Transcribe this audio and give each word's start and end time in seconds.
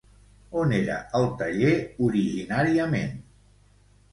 On 0.61 0.71
era 0.77 0.95
el 1.19 1.27
taller 1.41 1.75
originàriament? 2.09 3.13